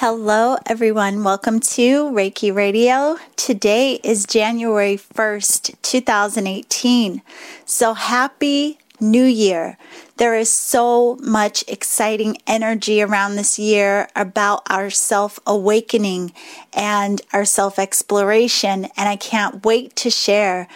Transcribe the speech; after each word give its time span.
Hello, 0.00 0.56
everyone. 0.64 1.24
Welcome 1.24 1.60
to 1.60 2.08
Reiki 2.08 2.54
Radio. 2.54 3.18
Today 3.36 4.00
is 4.02 4.24
January 4.24 4.96
1st, 4.96 5.74
2018. 5.82 7.20
So 7.66 7.92
happy 7.92 8.78
New 8.98 9.26
Year. 9.26 9.76
There 10.16 10.34
is 10.34 10.50
so 10.50 11.16
much 11.16 11.64
exciting 11.68 12.38
energy 12.46 13.02
around 13.02 13.36
this 13.36 13.58
year 13.58 14.08
about 14.16 14.62
our 14.70 14.88
self 14.88 15.38
awakening 15.46 16.32
and 16.72 17.20
our 17.34 17.44
self 17.44 17.78
exploration. 17.78 18.86
And 18.96 19.06
I 19.06 19.16
can't 19.16 19.66
wait 19.66 19.96
to 19.96 20.08
share 20.08 20.66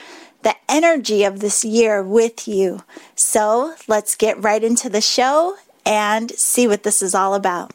the 0.42 0.54
energy 0.68 1.24
of 1.24 1.40
this 1.40 1.64
year 1.64 2.02
with 2.02 2.46
you. 2.46 2.82
So 3.16 3.74
let's 3.88 4.16
get 4.16 4.44
right 4.44 4.62
into 4.62 4.90
the 4.90 5.00
show 5.00 5.56
and 5.86 6.30
see 6.32 6.68
what 6.68 6.82
this 6.82 7.00
is 7.00 7.14
all 7.14 7.32
about. 7.32 7.72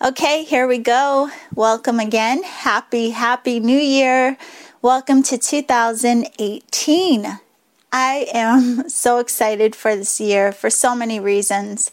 Okay, 0.00 0.44
here 0.44 0.68
we 0.68 0.78
go. 0.78 1.28
Welcome 1.56 1.98
again. 1.98 2.44
Happy, 2.44 3.10
happy 3.10 3.58
new 3.58 3.76
year. 3.76 4.38
Welcome 4.80 5.24
to 5.24 5.36
2018. 5.36 7.26
I 7.90 8.26
am 8.32 8.88
so 8.88 9.18
excited 9.18 9.74
for 9.74 9.96
this 9.96 10.20
year 10.20 10.52
for 10.52 10.70
so 10.70 10.94
many 10.94 11.18
reasons. 11.18 11.90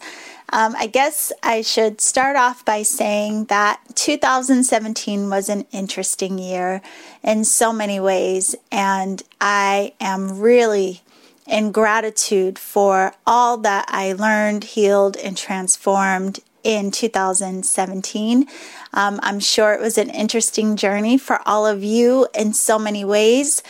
Um, 0.52 0.76
I 0.78 0.86
guess 0.86 1.32
I 1.42 1.62
should 1.62 2.00
start 2.00 2.36
off 2.36 2.64
by 2.64 2.84
saying 2.84 3.46
that 3.46 3.80
2017 3.96 5.28
was 5.28 5.48
an 5.48 5.66
interesting 5.72 6.38
year 6.38 6.82
in 7.24 7.44
so 7.44 7.72
many 7.72 7.98
ways, 7.98 8.54
and 8.70 9.20
I 9.40 9.94
am 9.98 10.38
really 10.38 11.00
in 11.44 11.72
gratitude 11.72 12.56
for 12.56 13.14
all 13.26 13.56
that 13.56 13.86
I 13.88 14.12
learned, 14.12 14.62
healed, 14.62 15.16
and 15.16 15.36
transformed 15.36 16.38
in 16.66 16.90
2017. 16.90 18.48
Um, 18.92 19.20
I'm 19.22 19.38
sure 19.38 19.72
it 19.72 19.80
was 19.80 19.96
an 19.96 20.10
interesting 20.10 20.74
journey 20.74 21.16
for 21.16 21.40
all 21.46 21.64
of 21.64 21.84
you 21.84 22.26
in 22.36 22.52
so 22.54 22.76
many 22.76 23.04
ways. 23.04 23.62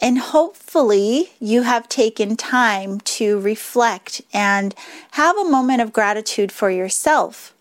And 0.00 0.18
hopefully, 0.18 1.32
you 1.40 1.62
have 1.62 1.88
taken 1.88 2.36
time 2.36 3.00
to 3.00 3.40
reflect 3.40 4.22
and 4.32 4.72
have 5.12 5.36
a 5.36 5.50
moment 5.50 5.82
of 5.82 5.92
gratitude 5.92 6.52
for 6.52 6.70
yourself. 6.70 7.52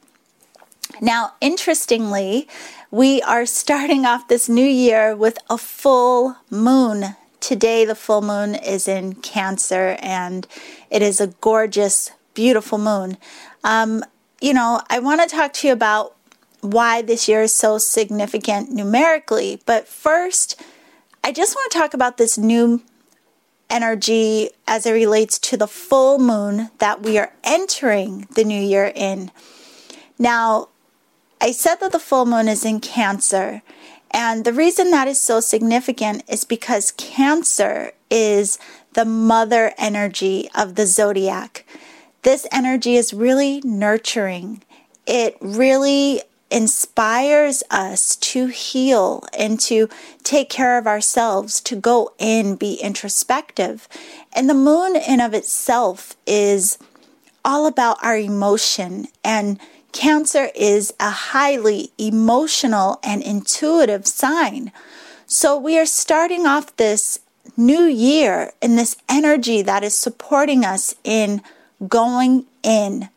Now, 1.02 1.34
interestingly, 1.42 2.48
we 2.92 3.20
are 3.24 3.48
starting 3.48 4.06
off 4.06 4.28
this 4.28 4.48
new 4.48 4.66
year 4.66 5.16
with 5.16 5.40
a 5.50 5.58
full 5.58 6.38
moon. 6.52 7.16
Today, 7.40 7.84
the 7.84 7.96
full 7.96 8.22
moon 8.22 8.54
is 8.54 8.88
in 8.88 9.16
Cancer, 9.16 9.98
and 10.00 10.46
it 10.92 11.02
is 11.02 11.20
a 11.20 11.34
gorgeous, 11.42 12.12
beautiful 12.36 12.78
moon. 12.78 13.18
Um, 13.64 14.04
you 14.44 14.54
know, 14.54 14.82
I 14.90 15.00
want 15.00 15.22
to 15.22 15.34
talk 15.34 15.54
to 15.54 15.68
you 15.68 15.74
about 15.74 16.18
why 16.60 17.02
this 17.02 17.30
year 17.30 17.44
is 17.44 17.54
so 17.54 17.78
significant 17.78 18.70
numerically. 18.70 19.62
But 19.66 19.88
first, 19.88 20.62
I 21.24 21.32
just 21.32 21.56
want 21.56 21.72
to 21.72 21.80
talk 21.80 21.94
about 21.94 22.18
this 22.18 22.38
new 22.38 22.84
energy 23.70 24.50
as 24.68 24.86
it 24.86 24.92
relates 24.92 25.40
to 25.40 25.56
the 25.56 25.66
full 25.66 26.20
moon 26.20 26.72
that 26.80 27.02
we 27.02 27.18
are 27.18 27.32
entering 27.46 28.28
the 28.36 28.44
new 28.44 28.62
year 28.62 28.92
in. 28.94 29.32
Now, 30.20 30.68
I 31.40 31.54
said 31.54 31.76
that 31.76 31.94
the 31.94 32.00
full 32.00 32.26
moon 32.26 32.50
is 32.50 32.66
in 32.66 32.82
Cancer. 32.82 33.62
And 34.12 34.44
the 34.44 34.52
reason 34.52 34.92
that 34.92 35.08
is 35.08 35.22
so 35.22 35.40
significant 35.40 36.22
is 36.28 36.44
because 36.44 36.92
Cancer 36.92 37.94
is 38.10 38.60
the 38.92 39.06
mother 39.06 39.72
energy 39.78 40.50
of 40.54 40.76
the 40.76 40.86
zodiac. 40.86 41.66
This 42.24 42.48
energy 42.52 42.96
is 42.96 43.14
really 43.14 43.62
nurturing. 43.64 44.64
It 45.06 45.38
really 45.42 46.22
inspires 46.50 47.64
us 47.72 48.16
to 48.16 48.48
heal 48.48 49.24
and 49.38 49.60
to 49.60 49.90
take 50.24 50.50
care 50.50 50.78
of 50.78 50.88
ourselves, 50.88 51.60
to 51.62 51.76
go 51.76 52.14
in, 52.20 52.56
be 52.56 52.76
introspective. 52.76 53.88
And 54.34 54.50
the 54.50 54.54
moon, 54.54 54.96
in 54.96 55.20
of 55.20 55.34
itself, 55.34 56.16
is 56.26 56.78
all 57.44 57.66
about 57.66 57.98
our 58.04 58.18
emotion. 58.18 59.08
And 59.24 59.60
Cancer 59.94 60.50
is 60.56 60.92
a 61.00 61.12
highly 61.12 61.92
emotional 62.00 63.00
and 63.04 63.22
intuitive 63.22 64.08
sign. 64.08 64.72
So 65.28 65.58
we 65.58 65.78
are 65.80 65.86
starting 65.86 66.48
off 66.48 66.76
this 66.76 67.20
new 67.56 67.84
year 67.84 68.52
in 68.60 68.76
this 68.76 68.98
energy 69.08 69.62
that 69.62 69.84
is 69.84 69.96
supporting 69.96 70.66
us 70.66 70.96
in 71.04 71.42
going 71.88 72.46
in, 72.64 73.10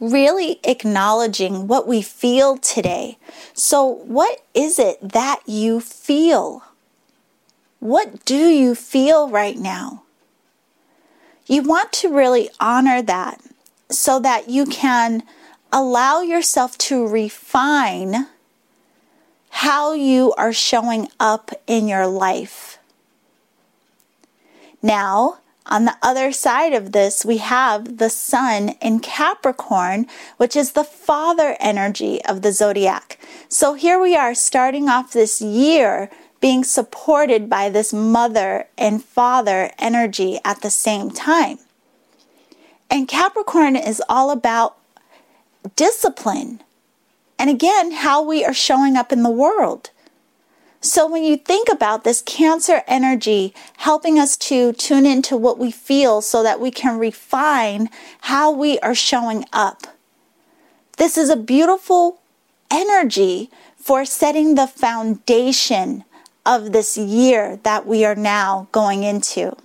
really 0.00 0.60
acknowledging 0.64 1.66
what 1.66 1.86
we 1.86 2.02
feel 2.02 2.56
today. 2.56 3.18
So, 3.54 3.84
what 3.84 4.42
is 4.54 4.78
it 4.78 4.98
that 5.00 5.40
you 5.46 5.80
feel? 5.80 6.62
What 7.80 8.24
do 8.24 8.48
you 8.48 8.74
feel 8.74 9.28
right 9.28 9.56
now? 9.56 10.02
You 11.46 11.62
want 11.62 11.92
to 11.94 12.14
really 12.14 12.50
honor 12.60 13.00
that 13.02 13.40
so 13.90 14.20
that 14.20 14.48
you 14.48 14.66
can 14.66 15.22
allow 15.72 16.20
yourself 16.20 16.76
to 16.78 17.06
refine 17.06 18.26
how 19.50 19.92
you 19.92 20.32
are 20.36 20.52
showing 20.52 21.08
up 21.18 21.50
in 21.66 21.88
your 21.88 22.06
life. 22.06 22.78
Now, 24.82 25.38
on 25.68 25.84
the 25.84 25.96
other 26.02 26.32
side 26.32 26.72
of 26.72 26.92
this, 26.92 27.24
we 27.24 27.38
have 27.38 27.98
the 27.98 28.10
sun 28.10 28.70
in 28.80 29.00
Capricorn, 29.00 30.06
which 30.38 30.56
is 30.56 30.72
the 30.72 30.84
father 30.84 31.56
energy 31.60 32.24
of 32.24 32.42
the 32.42 32.52
zodiac. 32.52 33.18
So 33.48 33.74
here 33.74 34.00
we 34.00 34.16
are 34.16 34.34
starting 34.34 34.88
off 34.88 35.12
this 35.12 35.40
year 35.40 36.10
being 36.40 36.64
supported 36.64 37.50
by 37.50 37.68
this 37.68 37.92
mother 37.92 38.68
and 38.78 39.04
father 39.04 39.70
energy 39.78 40.38
at 40.44 40.62
the 40.62 40.70
same 40.70 41.10
time. 41.10 41.58
And 42.90 43.08
Capricorn 43.08 43.76
is 43.76 44.02
all 44.08 44.30
about 44.30 44.76
discipline. 45.76 46.62
And 47.38 47.50
again, 47.50 47.92
how 47.92 48.22
we 48.22 48.44
are 48.44 48.54
showing 48.54 48.96
up 48.96 49.12
in 49.12 49.22
the 49.22 49.30
world. 49.30 49.90
So, 50.80 51.08
when 51.08 51.24
you 51.24 51.36
think 51.36 51.68
about 51.68 52.04
this 52.04 52.22
Cancer 52.22 52.82
energy 52.86 53.52
helping 53.78 54.18
us 54.18 54.36
to 54.36 54.72
tune 54.72 55.06
into 55.06 55.36
what 55.36 55.58
we 55.58 55.72
feel 55.72 56.20
so 56.20 56.44
that 56.44 56.60
we 56.60 56.70
can 56.70 56.98
refine 56.98 57.88
how 58.22 58.52
we 58.52 58.78
are 58.78 58.94
showing 58.94 59.44
up, 59.52 59.88
this 60.96 61.18
is 61.18 61.30
a 61.30 61.36
beautiful 61.36 62.20
energy 62.70 63.50
for 63.76 64.04
setting 64.04 64.54
the 64.54 64.68
foundation 64.68 66.04
of 66.46 66.72
this 66.72 66.96
year 66.96 67.58
that 67.64 67.84
we 67.84 68.04
are 68.04 68.14
now 68.14 68.68
going 68.70 69.02
into. 69.02 69.56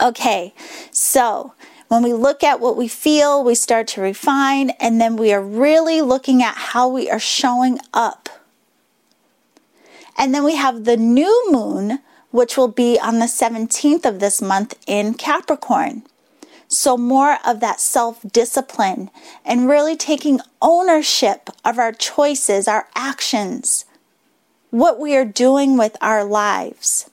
Okay, 0.00 0.54
so 0.92 1.54
when 1.88 2.04
we 2.04 2.12
look 2.12 2.44
at 2.44 2.60
what 2.60 2.76
we 2.76 2.86
feel, 2.86 3.42
we 3.42 3.56
start 3.56 3.88
to 3.88 4.00
refine, 4.00 4.70
and 4.78 5.00
then 5.00 5.16
we 5.16 5.32
are 5.32 5.42
really 5.42 6.00
looking 6.00 6.44
at 6.44 6.54
how 6.54 6.88
we 6.88 7.10
are 7.10 7.18
showing 7.18 7.80
up 7.92 8.28
and 10.18 10.34
then 10.34 10.42
we 10.42 10.56
have 10.56 10.84
the 10.84 10.96
new 10.96 11.50
moon, 11.50 12.00
which 12.32 12.56
will 12.56 12.68
be 12.68 12.98
on 12.98 13.20
the 13.20 13.26
17th 13.26 14.04
of 14.04 14.18
this 14.18 14.42
month 14.42 14.74
in 14.86 15.14
Capricorn. 15.14 16.02
So, 16.66 16.98
more 16.98 17.38
of 17.46 17.60
that 17.60 17.80
self 17.80 18.20
discipline 18.30 19.10
and 19.42 19.70
really 19.70 19.96
taking 19.96 20.40
ownership 20.60 21.48
of 21.64 21.78
our 21.78 21.92
choices, 21.92 22.68
our 22.68 22.88
actions, 22.94 23.86
what 24.70 24.98
we 24.98 25.16
are 25.16 25.24
doing 25.24 25.78
with 25.78 25.96
our 26.02 26.24
lives. 26.24 27.08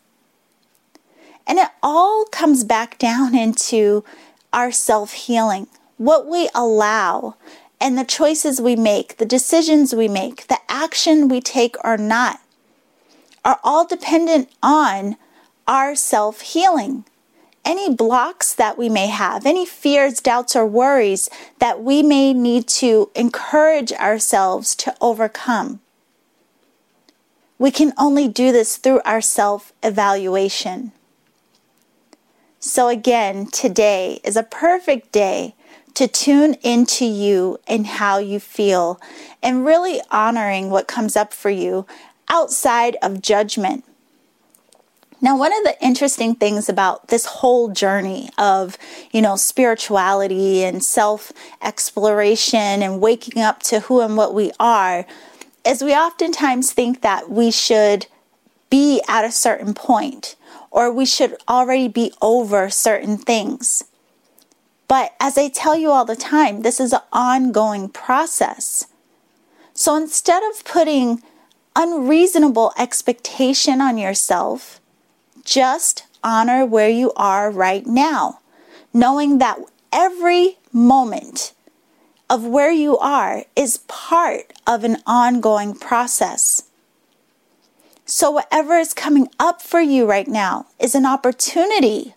And 1.47 1.59
it 1.59 1.69
all 1.81 2.25
comes 2.25 2.65
back 2.65 2.97
down 2.97 3.33
into 3.33 4.03
our 4.51 4.74
self 4.74 5.13
healing, 5.13 5.68
what 5.95 6.27
we 6.27 6.50
allow, 6.53 7.38
and 7.79 7.97
the 7.97 8.03
choices 8.03 8.59
we 8.59 8.75
make, 8.75 9.18
the 9.18 9.25
decisions 9.25 9.95
we 9.95 10.09
make, 10.09 10.47
the 10.47 10.59
action 10.68 11.29
we 11.29 11.39
take 11.39 11.77
or 11.81 11.95
not 11.97 12.41
are 13.45 13.59
all 13.63 13.86
dependent 13.86 14.50
on 14.62 15.15
our 15.68 15.95
self 15.95 16.42
healing. 16.42 17.06
Any 17.63 17.94
blocks 17.94 18.53
that 18.53 18.77
we 18.77 18.89
may 18.89 19.07
have, 19.07 19.45
any 19.45 19.65
fears, 19.65 20.19
doubts, 20.19 20.56
or 20.56 20.68
worries 20.68 21.30
that 21.59 21.81
we 21.81 22.03
may 22.03 22.33
need 22.33 22.68
to 22.68 23.09
encourage 23.15 23.92
ourselves 23.94 24.75
to 24.75 24.95
overcome. 25.01 25.80
We 27.57 27.71
can 27.71 27.94
only 27.97 28.27
do 28.27 28.51
this 28.51 28.77
through 28.77 29.01
our 29.06 29.21
self 29.21 29.71
evaluation. 29.81 30.91
So, 32.59 32.88
again, 32.88 33.45
today 33.48 34.19
is 34.24 34.36
a 34.36 34.44
perfect 34.44 35.12
day 35.12 35.56
to 35.94 36.07
tune 36.07 36.56
into 36.62 37.06
you 37.06 37.57
and 37.68 37.88
how 37.88 38.18
you 38.18 38.39
feel 38.39 39.00
and 39.41 39.65
really 39.65 40.01
honoring 40.12 40.69
what 40.69 40.88
comes 40.88 41.15
up 41.15 41.31
for 41.31 41.50
you 41.50 41.86
outside 42.30 42.98
of 43.01 43.22
judgment. 43.22 43.83
Now, 45.22 45.38
one 45.38 45.54
of 45.54 45.63
the 45.63 45.75
interesting 45.81 46.36
things 46.36 46.69
about 46.69 47.07
this 47.07 47.25
whole 47.25 47.69
journey 47.69 48.30
of, 48.38 48.77
you 49.12 49.22
know, 49.22 49.38
spirituality 49.38 50.63
and 50.63 50.83
self 50.83 51.31
exploration 51.63 52.83
and 52.83 53.01
waking 53.01 53.42
up 53.42 53.63
to 53.63 53.80
who 53.81 54.01
and 54.01 54.18
what 54.18 54.33
we 54.33 54.51
are 54.60 55.06
is 55.66 55.83
we 55.83 55.94
oftentimes 55.94 56.74
think 56.74 57.01
that 57.01 57.30
we 57.30 57.50
should 57.50 58.07
be 58.69 59.01
at 59.07 59.25
a 59.25 59.31
certain 59.31 59.74
point 59.74 60.36
or 60.69 60.92
we 60.92 61.06
should 61.06 61.38
already 61.48 61.88
be 61.88 62.13
over 62.22 62.69
certain 62.69 63.18
things. 63.18 63.86
But 64.88 65.13
as 65.19 65.38
I 65.38 65.48
tell 65.50 65.75
you 65.75 65.89
all 65.89 66.06
the 66.06 66.16
time, 66.16 66.62
this 66.62 66.80
is 66.80 66.94
an 66.94 67.00
ongoing 67.12 67.89
process. 67.89 68.86
So 69.74 69.95
instead 69.95 70.44
of 70.44 70.63
putting 70.66 71.24
unreasonable 71.75 72.74
expectation 72.77 73.81
on 73.81 73.98
yourself, 73.98 74.80
just 75.44 76.06
honor 76.24 76.66
where 76.66 76.89
you 76.89 77.12
are 77.16 77.51
right 77.51 77.86
now, 77.86 78.39
knowing 78.94 79.38
that 79.38 79.60
every 79.92 80.57
moment 80.72 81.54
of 82.30 82.45
where 82.45 82.72
you 82.72 82.98
are 82.98 83.45
is 83.56 83.77
part 83.88 84.54
of 84.66 84.83
an 84.83 84.98
ongoing 85.06 85.75
process. 85.75 86.63
So, 88.06 88.31
whatever 88.31 88.75
is 88.75 88.94
coming 88.94 89.27
up 89.39 89.62
for 89.62 89.80
you 89.80 90.06
right 90.06 90.27
now 90.27 90.68
is 90.80 90.95
an 90.95 91.06
opportunity 91.06 92.13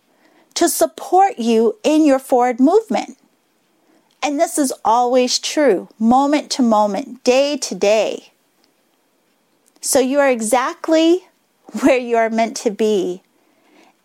to 0.55 0.69
support 0.69 1.39
you 1.39 1.77
in 1.83 2.05
your 2.05 2.19
forward 2.19 2.61
movement. 2.61 3.17
And 4.23 4.39
this 4.39 4.59
is 4.59 4.73
always 4.85 5.39
true, 5.39 5.89
moment 5.99 6.51
to 6.53 6.63
moment, 6.63 7.23
day 7.25 7.57
to 7.59 7.75
day. 7.75 8.33
So 9.81 10.01
you 10.01 10.19
are 10.19 10.29
exactly 10.29 11.29
where 11.81 11.99
you 11.99 12.17
are 12.17 12.31
meant 12.31 12.57
to 12.59 12.71
be. 12.71 13.23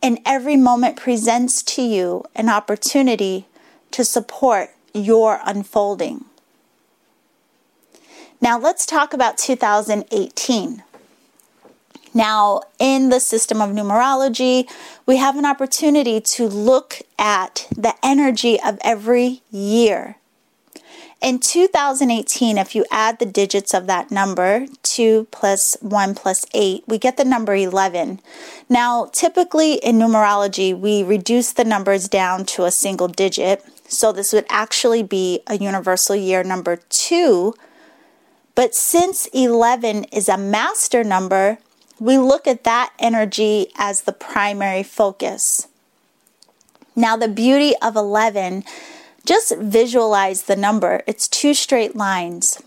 And 0.02 0.20
every 0.26 0.58
moment 0.58 0.98
presents 0.98 1.64
to 1.64 1.82
you 1.82 2.26
an 2.36 2.50
opportunity 2.50 3.48
to 3.92 4.04
support 4.04 4.72
your 4.94 5.40
unfolding. 5.46 6.26
Now 8.42 8.60
let's 8.60 8.86
talk 8.86 9.14
about 9.14 9.38
2018. 9.38 10.84
Now, 12.14 12.62
in 12.78 13.10
the 13.10 13.20
system 13.20 13.60
of 13.60 13.72
numerology, 13.72 14.70
we 15.08 15.18
have 15.18 15.36
an 15.38 15.46
opportunity 15.46 16.22
to 16.22 16.48
look 16.48 17.00
at 17.18 17.68
the 17.76 17.96
energy 18.04 18.60
of 18.62 18.78
every 18.82 19.42
year. 19.50 20.18
In 21.24 21.40
2018, 21.40 22.58
if 22.58 22.76
you 22.76 22.86
add 22.92 23.18
the 23.18 23.26
digits 23.26 23.74
of 23.74 23.88
that 23.88 24.12
number, 24.12 24.68
2 24.84 25.30
plus 25.32 25.78
1 25.80 26.16
plus 26.16 26.46
8, 26.54 26.84
we 26.86 26.98
get 26.98 27.16
the 27.16 27.24
number 27.24 27.56
11. 27.56 28.20
Now, 28.68 29.06
typically 29.14 29.76
in 29.76 29.98
numerology, 29.98 30.78
we 30.78 31.02
reduce 31.02 31.54
the 31.54 31.64
numbers 31.64 32.10
down 32.10 32.44
to 32.48 32.66
a 32.66 32.72
single 32.72 33.08
digit. 33.08 33.64
So 33.88 34.12
this 34.12 34.34
would 34.34 34.46
actually 34.50 35.02
be 35.02 35.40
a 35.48 35.58
universal 35.58 36.18
year 36.18 36.44
number 36.44 36.76
2. 36.90 37.54
But 38.54 38.76
since 38.76 39.28
11 39.28 40.04
is 40.12 40.28
a 40.28 40.38
master 40.38 41.06
number, 41.06 41.58
we 42.02 42.18
look 42.18 42.48
at 42.48 42.66
that 42.66 42.92
energy 43.00 43.68
as 43.78 44.02
the 44.02 44.12
primary 44.12 44.84
focus. 44.84 45.70
Now, 46.98 47.16
the 47.16 47.30
beauty 47.30 47.76
of 47.82 47.96
11, 47.96 48.66
just 49.26 49.56
visualize 49.58 50.44
the 50.44 50.56
number. 50.56 51.02
It's 51.08 51.28
two 51.28 51.54
straight 51.54 51.96
lines. 51.96 52.62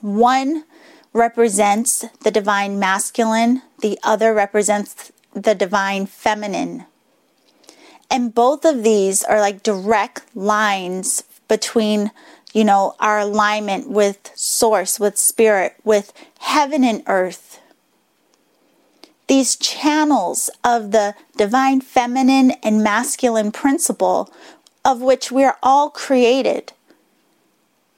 One 0.00 0.64
represents 1.12 2.04
the 2.22 2.30
divine 2.30 2.78
masculine, 2.78 3.62
the 3.80 3.98
other 4.02 4.32
represents 4.32 5.12
the 5.34 5.54
divine 5.54 6.06
feminine. 6.06 6.84
And 8.10 8.34
both 8.34 8.64
of 8.64 8.82
these 8.82 9.22
are 9.22 9.40
like 9.40 9.62
direct 9.62 10.24
lines 10.36 11.22
between, 11.48 12.10
you 12.52 12.64
know, 12.64 12.94
our 13.00 13.20
alignment 13.20 13.88
with 13.88 14.30
source, 14.34 14.98
with 14.98 15.16
spirit, 15.16 15.76
with 15.84 16.12
heaven 16.38 16.84
and 16.84 17.02
earth 17.06 17.60
these 19.30 19.54
channels 19.54 20.50
of 20.64 20.90
the 20.90 21.14
divine 21.36 21.80
feminine 21.80 22.50
and 22.64 22.82
masculine 22.82 23.52
principle 23.52 24.28
of 24.84 25.00
which 25.00 25.30
we 25.30 25.44
are 25.44 25.58
all 25.62 25.90
created. 25.90 26.72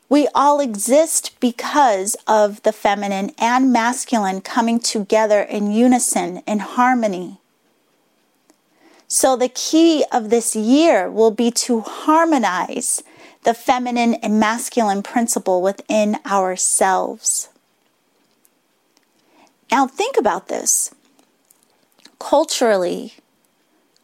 We 0.09 0.29
all 0.35 0.61
exist 0.61 1.39
because 1.41 2.17
of 2.27 2.63
the 2.63 2.73
feminine 2.73 3.33
and 3.39 3.73
masculine 3.73 4.41
coming 4.41 4.79
together 4.79 5.41
in 5.41 5.73
unison, 5.73 6.43
in 6.47 6.59
harmony. 6.59 7.39
So, 9.09 9.37
the 9.37 9.49
key 9.49 10.05
of 10.11 10.31
this 10.31 10.57
year 10.57 11.11
will 11.11 11.31
be 11.31 11.51
to 11.51 11.81
harmonize 11.81 13.03
the 13.45 13.55
feminine 13.55 14.15
and 14.15 14.39
masculine 14.39 15.03
principle 15.03 15.63
within 15.63 16.19
ourselves. 16.27 17.49
Now, 19.71 19.87
think 19.87 20.17
about 20.19 20.49
this 20.49 20.95
culturally, 22.19 23.15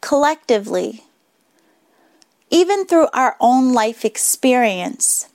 collectively, 0.00 1.04
even 2.50 2.86
through 2.86 3.08
our 3.12 3.36
own 3.40 3.72
life 3.72 4.04
experience. 4.04 5.28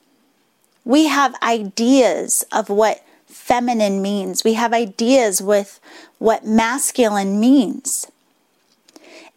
We 0.85 1.05
have 1.05 1.35
ideas 1.41 2.45
of 2.51 2.69
what 2.69 3.03
feminine 3.27 4.01
means. 4.01 4.43
We 4.43 4.53
have 4.53 4.73
ideas 4.73 5.41
with 5.41 5.79
what 6.19 6.45
masculine 6.45 7.39
means. 7.39 8.07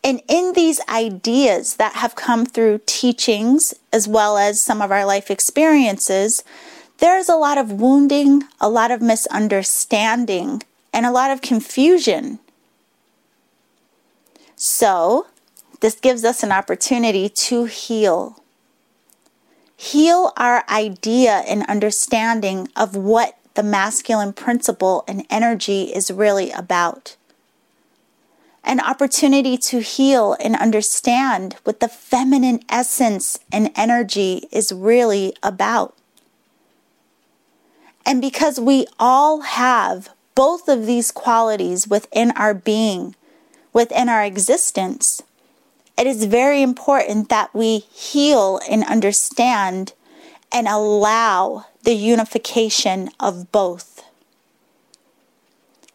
And 0.02 0.20
in 0.28 0.52
these 0.52 0.81
ideas 0.88 1.76
that 1.76 1.94
have 1.94 2.14
come 2.14 2.46
through 2.46 2.81
teachings 2.87 3.75
as 3.93 4.06
well 4.06 4.38
as 4.38 4.61
some 4.61 4.81
of 4.81 4.93
our 4.93 5.05
life 5.05 5.31
experiences, 5.31 6.44
there's 6.99 7.28
a 7.28 7.37
lot 7.37 7.58
of 7.58 7.73
wounding, 7.73 8.44
a 8.61 8.69
lot 8.69 8.90
of 8.90 9.02
misunderstanding, 9.02 10.62
and 10.93 11.05
a 11.05 11.11
lot 11.11 11.31
of 11.31 11.43
confusion 11.43 12.38
so, 14.56 15.26
this 15.81 15.96
gives 15.96 16.25
us 16.25 16.43
an 16.43 16.52
opportunity 16.52 17.28
to 17.28 17.64
heal. 17.64 18.43
Heal 19.76 20.32
our 20.37 20.64
idea 20.69 21.43
and 21.46 21.64
understanding 21.67 22.69
of 22.75 22.96
what 22.96 23.37
the 23.55 23.62
masculine 23.62 24.32
principle 24.32 25.04
and 25.06 25.26
energy 25.28 25.85
is 25.85 26.11
really 26.11 26.50
about. 26.52 27.16
An 28.64 28.80
opportunity 28.80 29.56
to 29.59 29.80
heal 29.80 30.37
and 30.40 30.56
understand 30.56 31.56
what 31.64 31.80
the 31.80 31.88
feminine 31.88 32.61
essence 32.68 33.38
and 33.52 33.71
energy 33.76 34.49
is 34.50 34.73
really 34.73 35.35
about. 35.42 35.95
And 38.04 38.21
because 38.21 38.61
we 38.61 38.87
all 38.99 39.40
have 39.40 40.11
both 40.35 40.68
of 40.68 40.87
these 40.87 41.11
qualities 41.11 41.88
within 41.88 42.30
our 42.33 42.54
being, 42.54 43.14
within 43.73 44.09
our 44.09 44.23
existence, 44.23 45.23
it 45.99 46.07
is 46.07 46.25
very 46.25 46.62
important 46.62 47.29
that 47.29 47.55
we 47.55 47.79
heal 47.79 48.61
and 48.71 48.85
understand 48.85 49.95
and 50.53 50.69
allow 50.69 51.67
the 51.85 51.95
unification 51.95 53.11
of 53.19 53.50
both. 53.50 54.05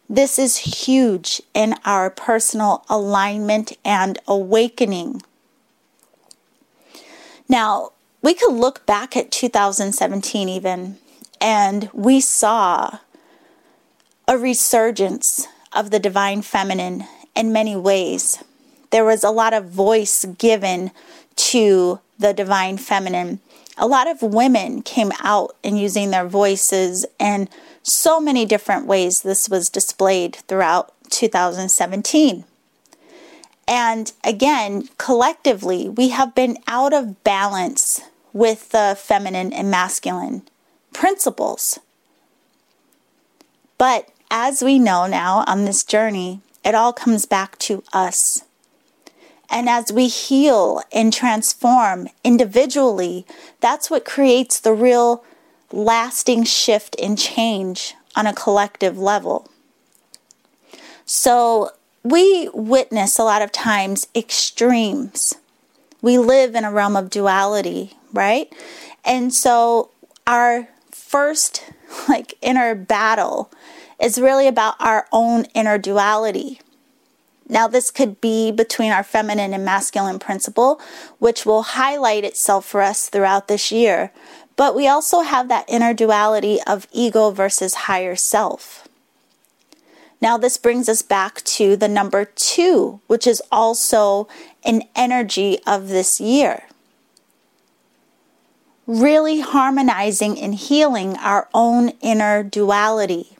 This 0.08 0.38
is 0.38 0.84
huge 0.84 1.40
in 1.54 1.74
our 1.84 2.10
personal 2.10 2.84
alignment 2.88 3.72
and 3.84 4.18
awakening. 4.28 5.22
Now, 7.48 7.92
we 8.20 8.34
could 8.34 8.52
look 8.54 8.84
back 8.86 9.16
at 9.16 9.30
2017 9.30 10.48
even, 10.48 10.98
and 11.40 11.88
we 11.92 12.20
saw 12.20 12.98
a 14.28 14.38
resurgence 14.38 15.46
of 15.72 15.90
the 15.90 15.98
divine 15.98 16.42
feminine 16.42 17.06
in 17.34 17.52
many 17.52 17.74
ways. 17.74 18.42
There 18.92 19.04
was 19.04 19.24
a 19.24 19.30
lot 19.30 19.54
of 19.54 19.70
voice 19.70 20.24
given 20.38 20.92
to 21.34 21.98
the 22.18 22.32
divine 22.32 22.76
feminine. 22.76 23.40
A 23.78 23.86
lot 23.86 24.06
of 24.06 24.22
women 24.22 24.82
came 24.82 25.12
out 25.20 25.56
and 25.64 25.80
using 25.80 26.10
their 26.10 26.28
voices 26.28 27.06
in 27.18 27.48
so 27.82 28.20
many 28.20 28.44
different 28.44 28.86
ways. 28.86 29.22
This 29.22 29.48
was 29.48 29.70
displayed 29.70 30.36
throughout 30.36 30.92
2017. 31.10 32.44
And 33.66 34.12
again, 34.22 34.88
collectively, 34.98 35.88
we 35.88 36.10
have 36.10 36.34
been 36.34 36.58
out 36.66 36.92
of 36.92 37.24
balance 37.24 38.02
with 38.34 38.70
the 38.70 38.96
feminine 38.98 39.52
and 39.54 39.70
masculine 39.70 40.42
principles. 40.92 41.78
But 43.78 44.10
as 44.30 44.62
we 44.62 44.78
know 44.78 45.06
now 45.06 45.44
on 45.46 45.64
this 45.64 45.82
journey, 45.82 46.40
it 46.62 46.74
all 46.74 46.92
comes 46.92 47.24
back 47.24 47.58
to 47.60 47.82
us. 47.92 48.44
And 49.52 49.68
as 49.68 49.92
we 49.92 50.08
heal 50.08 50.80
and 50.90 51.12
transform 51.12 52.08
individually, 52.24 53.26
that's 53.60 53.90
what 53.90 54.06
creates 54.06 54.58
the 54.58 54.72
real 54.72 55.22
lasting 55.70 56.44
shift 56.44 56.96
and 57.00 57.18
change 57.18 57.94
on 58.16 58.26
a 58.26 58.32
collective 58.32 58.98
level. 58.98 59.50
So, 61.04 61.70
we 62.02 62.48
witness 62.54 63.18
a 63.18 63.24
lot 63.24 63.42
of 63.42 63.52
times 63.52 64.08
extremes. 64.14 65.34
We 66.00 66.16
live 66.16 66.54
in 66.54 66.64
a 66.64 66.72
realm 66.72 66.96
of 66.96 67.10
duality, 67.10 67.92
right? 68.12 68.52
And 69.04 69.34
so, 69.34 69.90
our 70.26 70.68
first 70.90 71.62
like 72.08 72.34
inner 72.40 72.74
battle 72.74 73.50
is 74.00 74.18
really 74.18 74.48
about 74.48 74.76
our 74.80 75.06
own 75.12 75.44
inner 75.54 75.76
duality. 75.76 76.60
Now, 77.52 77.68
this 77.68 77.90
could 77.90 78.18
be 78.22 78.50
between 78.50 78.92
our 78.92 79.02
feminine 79.04 79.52
and 79.52 79.62
masculine 79.62 80.18
principle, 80.18 80.80
which 81.18 81.44
will 81.44 81.62
highlight 81.62 82.24
itself 82.24 82.64
for 82.64 82.80
us 82.80 83.10
throughout 83.10 83.46
this 83.46 83.70
year. 83.70 84.10
But 84.56 84.74
we 84.74 84.88
also 84.88 85.20
have 85.20 85.48
that 85.48 85.68
inner 85.68 85.92
duality 85.92 86.60
of 86.66 86.88
ego 86.92 87.30
versus 87.30 87.74
higher 87.74 88.16
self. 88.16 88.88
Now, 90.18 90.38
this 90.38 90.56
brings 90.56 90.88
us 90.88 91.02
back 91.02 91.42
to 91.42 91.76
the 91.76 91.88
number 91.88 92.24
two, 92.24 93.00
which 93.06 93.26
is 93.26 93.42
also 93.52 94.28
an 94.64 94.84
energy 94.96 95.58
of 95.66 95.88
this 95.88 96.22
year. 96.22 96.62
Really 98.86 99.40
harmonizing 99.40 100.38
and 100.38 100.54
healing 100.54 101.18
our 101.18 101.50
own 101.52 101.90
inner 102.00 102.42
duality. 102.42 103.36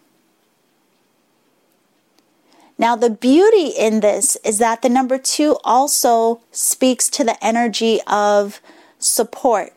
Now, 2.83 2.97
the 2.97 3.11
beauty 3.11 3.69
in 3.69 4.01
this 4.01 4.37
is 4.45 4.59
that 4.59 4.83
the 4.83 4.89
number 4.89 5.17
two 5.17 5.57
also 5.63 6.41
speaks 6.51 7.09
to 7.11 7.23
the 7.23 7.37
energy 7.41 8.01
of 8.09 8.61
support, 8.99 9.73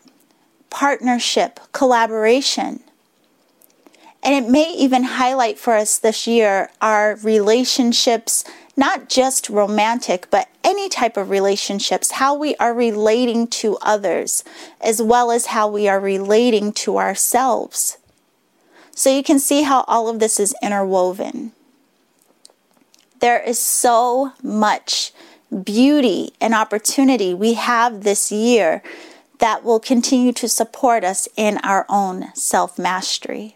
partnership, 0.71 1.59
collaboration. 1.71 2.79
And 4.23 4.33
it 4.33 4.49
may 4.49 4.73
even 4.73 5.03
highlight 5.03 5.59
for 5.59 5.75
us 5.75 5.99
this 5.99 6.25
year 6.25 6.71
our 6.81 7.17
relationships, 7.17 8.43
not 8.75 9.07
just 9.07 9.51
romantic, 9.51 10.31
but 10.31 10.49
any 10.63 10.89
type 10.89 11.15
of 11.15 11.29
relationships, 11.29 12.13
how 12.13 12.33
we 12.33 12.55
are 12.55 12.73
relating 12.73 13.45
to 13.61 13.77
others, 13.83 14.43
as 14.81 14.99
well 14.99 15.29
as 15.29 15.45
how 15.45 15.67
we 15.67 15.87
are 15.87 15.99
relating 15.99 16.73
to 16.73 16.97
ourselves. 16.97 17.99
So 18.95 19.15
you 19.15 19.21
can 19.21 19.37
see 19.37 19.61
how 19.61 19.85
all 19.87 20.09
of 20.09 20.17
this 20.17 20.39
is 20.39 20.55
interwoven. 20.63 21.51
There 23.19 23.41
is 23.41 23.59
so 23.59 24.33
much 24.43 25.11
beauty 25.63 26.33
and 26.41 26.53
opportunity 26.53 27.33
we 27.33 27.53
have 27.53 28.03
this 28.03 28.31
year 28.31 28.83
that 29.39 29.63
will 29.63 29.79
continue 29.79 30.31
to 30.33 30.47
support 30.47 31.03
us 31.03 31.27
in 31.35 31.57
our 31.59 31.85
own 31.89 32.33
self 32.33 32.79
mastery. 32.79 33.55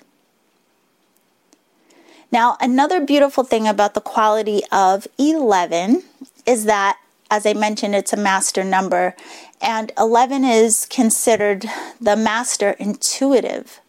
Now, 2.31 2.57
another 2.61 3.03
beautiful 3.03 3.43
thing 3.43 3.67
about 3.67 3.95
the 3.95 4.01
quality 4.01 4.61
of 4.71 5.07
11 5.17 6.03
is 6.45 6.65
that, 6.65 6.99
as 7.31 7.45
I 7.45 7.53
mentioned, 7.53 7.95
it's 7.95 8.13
a 8.13 8.17
master 8.17 8.63
number, 8.63 9.15
and 9.61 9.91
11 9.97 10.43
is 10.45 10.85
considered 10.85 11.65
the 11.99 12.15
master 12.15 12.71
intuitive. 12.71 13.81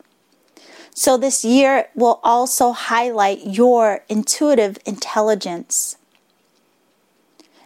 So, 1.00 1.16
this 1.16 1.46
year 1.46 1.88
will 1.94 2.20
also 2.22 2.72
highlight 2.72 3.46
your 3.46 4.04
intuitive 4.10 4.76
intelligence. 4.84 5.96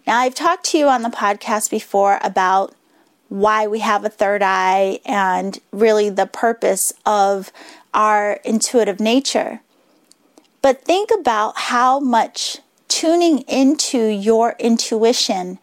Now, 0.06 0.20
I've 0.20 0.36
talked 0.36 0.66
to 0.66 0.78
you 0.78 0.86
on 0.86 1.02
the 1.02 1.08
podcast 1.08 1.68
before 1.68 2.20
about 2.22 2.76
why 3.28 3.66
we 3.66 3.80
have 3.80 4.04
a 4.04 4.08
third 4.08 4.40
eye 4.40 5.00
and 5.04 5.58
really 5.72 6.10
the 6.10 6.26
purpose 6.26 6.92
of 7.04 7.50
our 7.92 8.34
intuitive 8.44 9.00
nature. 9.00 9.62
But 10.62 10.84
think 10.84 11.10
about 11.10 11.58
how 11.58 11.98
much 11.98 12.58
tuning 12.86 13.40
into 13.48 13.98
your 14.06 14.54
intuition 14.60 15.58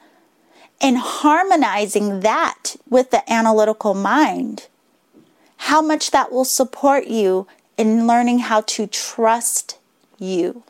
and 0.81 0.97
harmonizing 0.97 2.19
that 2.19 2.75
with 2.89 3.11
the 3.11 3.31
analytical 3.31 3.93
mind, 3.93 4.67
how 5.55 5.81
much 5.81 6.11
that 6.11 6.33
will 6.33 6.43
support 6.43 7.07
you 7.07 7.47
in 7.81 8.05
learning 8.05 8.39
how 8.39 8.61
to 8.61 8.85
trust 8.85 9.77
you. 10.19 10.63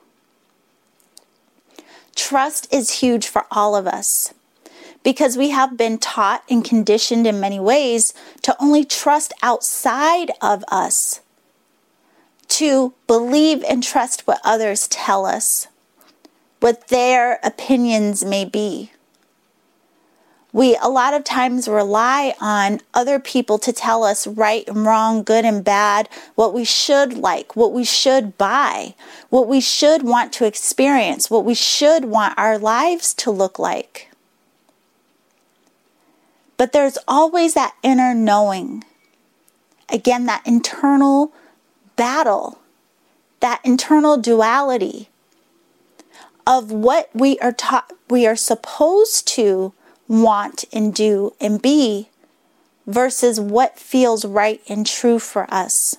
Trust 2.15 2.73
is 2.73 2.99
huge 3.01 3.27
for 3.27 3.45
all 3.51 3.75
of 3.75 3.85
us 3.85 4.33
because 5.03 5.37
we 5.37 5.49
have 5.49 5.75
been 5.75 5.97
taught 5.97 6.43
and 6.49 6.63
conditioned 6.63 7.27
in 7.27 7.39
many 7.39 7.59
ways 7.59 8.13
to 8.43 8.55
only 8.61 8.85
trust 8.85 9.33
outside 9.41 10.31
of 10.41 10.63
us, 10.69 11.19
to 12.47 12.93
believe 13.07 13.63
and 13.63 13.83
trust 13.83 14.25
what 14.25 14.39
others 14.43 14.87
tell 14.87 15.25
us, 15.25 15.67
what 16.59 16.87
their 16.87 17.39
opinions 17.43 18.23
may 18.23 18.45
be 18.45 18.91
we 20.53 20.77
a 20.81 20.89
lot 20.89 21.13
of 21.13 21.23
times 21.23 21.67
rely 21.67 22.33
on 22.41 22.81
other 22.93 23.19
people 23.19 23.57
to 23.59 23.71
tell 23.71 24.03
us 24.03 24.27
right 24.27 24.67
and 24.67 24.85
wrong, 24.85 25.23
good 25.23 25.45
and 25.45 25.63
bad, 25.63 26.09
what 26.35 26.53
we 26.53 26.65
should 26.65 27.13
like, 27.13 27.55
what 27.55 27.71
we 27.71 27.85
should 27.85 28.37
buy, 28.37 28.93
what 29.29 29.47
we 29.47 29.61
should 29.61 30.03
want 30.03 30.33
to 30.33 30.45
experience, 30.45 31.29
what 31.29 31.45
we 31.45 31.53
should 31.53 32.05
want 32.05 32.37
our 32.37 32.57
lives 32.57 33.13
to 33.13 33.31
look 33.31 33.57
like. 33.57 34.09
But 36.57 36.73
there's 36.73 36.97
always 37.07 37.53
that 37.53 37.75
inner 37.81 38.13
knowing. 38.13 38.83
Again, 39.89 40.25
that 40.25 40.45
internal 40.45 41.31
battle, 41.95 42.59
that 43.39 43.61
internal 43.63 44.17
duality 44.17 45.09
of 46.45 46.71
what 46.71 47.09
we 47.13 47.39
are 47.39 47.51
taught 47.51 47.91
we 48.09 48.27
are 48.27 48.35
supposed 48.35 49.27
to 49.29 49.73
want 50.11 50.65
and 50.73 50.93
do 50.93 51.33
and 51.39 51.61
be 51.61 52.09
versus 52.85 53.39
what 53.39 53.79
feels 53.79 54.25
right 54.25 54.61
and 54.67 54.85
true 54.85 55.17
for 55.17 55.51
us. 55.51 55.95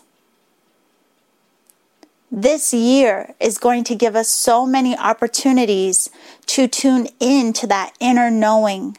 This 2.30 2.74
year 2.74 3.34
is 3.40 3.56
going 3.56 3.84
to 3.84 3.94
give 3.94 4.14
us 4.14 4.28
so 4.28 4.66
many 4.66 4.96
opportunities 4.96 6.10
to 6.46 6.68
tune 6.68 7.08
in 7.20 7.54
to 7.54 7.66
that 7.68 7.94
inner 8.00 8.30
knowing, 8.30 8.98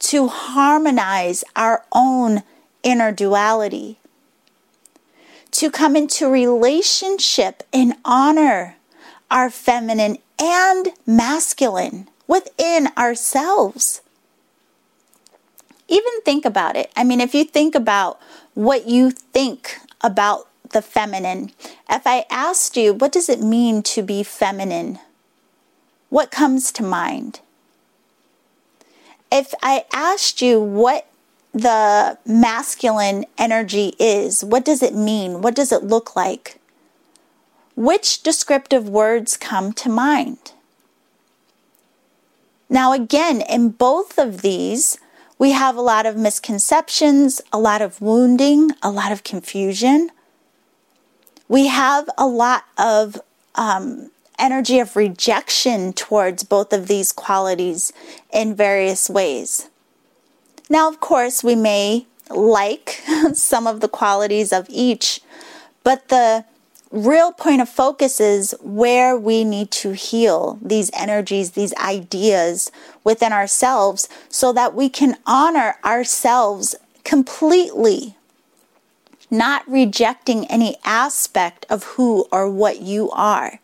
to 0.00 0.28
harmonize 0.28 1.42
our 1.56 1.82
own 1.90 2.42
inner 2.82 3.10
duality, 3.10 3.98
to 5.52 5.70
come 5.70 5.96
into 5.96 6.28
relationship 6.28 7.62
and 7.72 7.94
honor 8.04 8.76
our 9.30 9.48
feminine 9.48 10.18
and 10.38 10.88
masculine 11.06 12.08
within 12.28 12.90
ourselves. 12.96 14.02
Even 15.88 16.20
think 16.24 16.44
about 16.44 16.76
it. 16.76 16.92
I 16.94 17.02
mean, 17.02 17.20
if 17.20 17.34
you 17.34 17.44
think 17.44 17.74
about 17.74 18.20
what 18.54 18.86
you 18.86 19.10
think 19.10 19.78
about 20.02 20.46
the 20.70 20.82
feminine, 20.82 21.50
if 21.90 22.06
I 22.06 22.26
asked 22.30 22.76
you, 22.76 22.92
what 22.92 23.10
does 23.10 23.28
it 23.28 23.40
mean 23.40 23.82
to 23.84 24.02
be 24.02 24.22
feminine? 24.22 24.98
What 26.10 26.30
comes 26.30 26.70
to 26.72 26.82
mind? 26.82 27.40
If 29.32 29.54
I 29.62 29.84
asked 29.92 30.40
you 30.40 30.60
what 30.60 31.06
the 31.52 32.18
masculine 32.26 33.24
energy 33.38 33.94
is, 33.98 34.44
what 34.44 34.64
does 34.64 34.82
it 34.82 34.94
mean? 34.94 35.40
What 35.40 35.54
does 35.54 35.72
it 35.72 35.82
look 35.82 36.14
like? 36.14 36.60
Which 37.74 38.22
descriptive 38.22 38.88
words 38.88 39.36
come 39.36 39.72
to 39.74 39.88
mind? 39.88 40.52
Now, 42.68 42.92
again, 42.92 43.40
in 43.40 43.70
both 43.70 44.18
of 44.18 44.42
these, 44.42 44.98
we 45.38 45.52
have 45.52 45.76
a 45.76 45.80
lot 45.80 46.04
of 46.04 46.16
misconceptions, 46.16 47.40
a 47.52 47.58
lot 47.58 47.80
of 47.80 48.00
wounding, 48.00 48.72
a 48.82 48.90
lot 48.90 49.12
of 49.12 49.24
confusion. 49.24 50.10
We 51.48 51.68
have 51.68 52.10
a 52.18 52.26
lot 52.26 52.64
of 52.76 53.20
um, 53.54 54.10
energy 54.38 54.78
of 54.78 54.96
rejection 54.96 55.92
towards 55.92 56.44
both 56.44 56.72
of 56.72 56.88
these 56.88 57.12
qualities 57.12 57.92
in 58.32 58.54
various 58.54 59.08
ways. 59.08 59.68
Now, 60.68 60.88
of 60.88 61.00
course, 61.00 61.42
we 61.42 61.54
may 61.54 62.06
like 62.30 63.02
some 63.32 63.66
of 63.66 63.80
the 63.80 63.88
qualities 63.88 64.52
of 64.52 64.66
each, 64.68 65.20
but 65.82 66.08
the 66.08 66.44
real 66.90 67.32
point 67.32 67.60
of 67.60 67.68
focus 67.68 68.20
is 68.20 68.54
where 68.60 69.16
we 69.16 69.44
need 69.44 69.70
to 69.70 69.92
heal 69.92 70.58
these 70.62 70.90
energies, 70.94 71.52
these 71.52 71.74
ideas 71.74 72.70
within 73.04 73.32
ourselves 73.32 74.08
so 74.28 74.52
that 74.52 74.74
we 74.74 74.88
can 74.88 75.16
honor 75.26 75.76
ourselves 75.84 76.74
completely, 77.04 78.16
not 79.30 79.68
rejecting 79.68 80.46
any 80.46 80.76
aspect 80.84 81.66
of 81.68 81.84
who 81.84 82.26
or 82.32 82.50
what 82.50 82.80
you 82.80 83.10
are. 83.10 83.60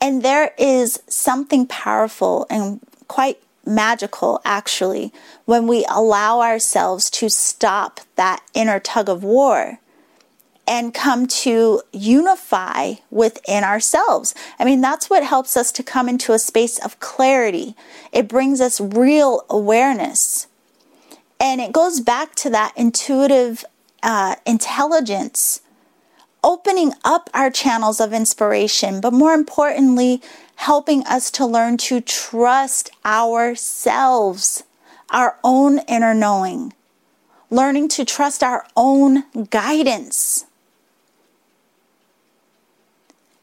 And 0.00 0.22
there 0.22 0.52
is 0.58 1.02
something 1.08 1.66
powerful 1.66 2.46
and 2.50 2.80
quite 3.08 3.40
magical, 3.66 4.40
actually, 4.44 5.12
when 5.46 5.66
we 5.66 5.86
allow 5.88 6.40
ourselves 6.40 7.08
to 7.08 7.30
stop 7.30 8.00
that 8.16 8.42
inner 8.52 8.78
tug 8.78 9.08
of 9.08 9.24
war 9.24 9.78
and 10.66 10.94
come 10.94 11.26
to 11.26 11.82
unify 11.92 12.94
within 13.10 13.64
ourselves. 13.64 14.34
I 14.58 14.64
mean, 14.64 14.80
that's 14.80 15.10
what 15.10 15.22
helps 15.22 15.56
us 15.56 15.70
to 15.72 15.82
come 15.82 16.08
into 16.08 16.32
a 16.32 16.38
space 16.38 16.82
of 16.82 16.98
clarity. 17.00 17.74
It 18.12 18.28
brings 18.28 18.60
us 18.60 18.80
real 18.80 19.44
awareness. 19.50 20.46
And 21.38 21.60
it 21.60 21.72
goes 21.72 22.00
back 22.00 22.34
to 22.36 22.50
that 22.50 22.72
intuitive 22.76 23.64
uh, 24.02 24.36
intelligence, 24.46 25.60
opening 26.42 26.92
up 27.04 27.28
our 27.34 27.50
channels 27.50 28.00
of 28.00 28.12
inspiration, 28.12 29.00
but 29.00 29.12
more 29.12 29.34
importantly, 29.34 30.22
helping 30.56 31.04
us 31.06 31.30
to 31.32 31.44
learn 31.44 31.76
to 31.76 32.00
trust 32.00 32.90
ourselves, 33.04 34.62
our 35.10 35.36
own 35.42 35.80
inner 35.80 36.14
knowing, 36.14 36.72
learning 37.50 37.88
to 37.88 38.04
trust 38.04 38.42
our 38.42 38.66
own 38.76 39.24
guidance. 39.50 40.46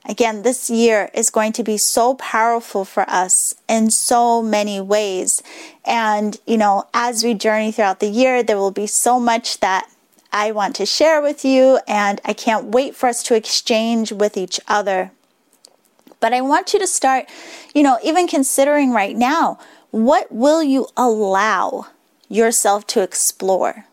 Again, 0.06 0.42
this 0.42 0.70
year 0.70 1.12
is 1.14 1.30
going 1.30 1.54
to 1.54 1.64
be 1.64 1.78
so 1.78 2.16
powerful 2.16 2.86
for 2.86 3.08
us 3.10 3.54
in 3.70 3.92
so 3.92 4.42
many 4.42 4.82
ways. 4.82 5.44
And, 5.86 6.40
you 6.48 6.58
know, 6.58 6.88
as 6.94 7.24
we 7.24 7.34
journey 7.36 7.72
throughout 7.72 8.00
the 8.00 8.10
year, 8.10 8.42
there 8.42 8.58
will 8.58 8.72
be 8.72 8.88
so 8.88 9.20
much 9.20 9.60
that 9.60 9.88
I 10.34 10.52
want 10.52 10.76
to 10.78 10.86
share 10.86 11.22
with 11.22 11.46
you, 11.46 11.80
and 11.88 12.20
I 12.26 12.34
can't 12.34 12.68
wait 12.68 12.96
for 12.96 13.08
us 13.08 13.22
to 13.24 13.36
exchange 13.36 14.12
with 14.12 14.38
each 14.38 14.60
other. 14.68 15.12
But 16.20 16.34
I 16.34 16.42
want 16.42 16.74
you 16.74 16.80
to 16.80 16.88
start, 16.88 17.26
you 17.76 17.84
know, 17.84 18.00
even 18.04 18.28
considering 18.28 18.92
right 18.92 19.16
now, 19.16 19.60
what 19.92 20.32
will 20.32 20.64
you 20.64 20.88
allow 20.96 21.88
yourself 22.30 22.88
to 22.88 23.02
explore? 23.02 23.86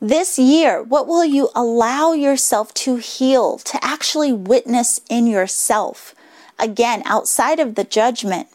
This 0.00 0.38
year, 0.38 0.82
what 0.82 1.06
will 1.06 1.24
you 1.24 1.50
allow 1.54 2.12
yourself 2.12 2.74
to 2.74 2.96
heal, 2.96 3.58
to 3.58 3.78
actually 3.82 4.32
witness 4.32 5.00
in 5.08 5.26
yourself? 5.26 6.14
Again, 6.58 7.02
outside 7.04 7.58
of 7.58 7.74
the 7.74 7.84
judgment. 7.84 8.48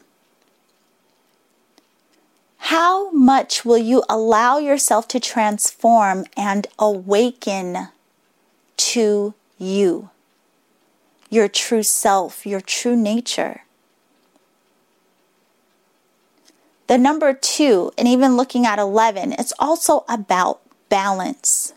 How 2.58 3.10
much 3.12 3.66
will 3.66 3.78
you 3.78 4.04
allow 4.10 4.58
yourself 4.58 5.08
to 5.10 5.20
transform 5.20 6.26
and 6.38 6.68
awaken 6.78 7.88
to 8.78 9.34
you, 9.58 10.10
your 11.30 11.48
true 11.48 11.84
self, 11.84 12.46
your 12.46 12.62
true 12.62 12.96
nature? 12.96 13.62
The 16.88 16.98
number 16.98 17.34
two, 17.34 17.92
and 17.98 18.08
even 18.08 18.36
looking 18.36 18.66
at 18.66 18.78
11, 18.78 19.34
it's 19.34 19.54
also 19.58 20.04
about 20.10 20.60
balance. 20.90 21.74